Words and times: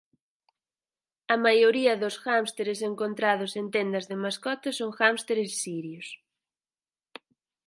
A 1.33 1.35
maioría 1.45 1.93
dos 2.03 2.15
hámsteres 2.25 2.79
encontrados 2.89 3.51
en 3.59 3.65
tendas 3.75 4.05
de 4.09 4.15
mascotas 4.23 4.75
son 4.79 4.91
hámsteres 4.99 5.51
sirios. 5.63 6.07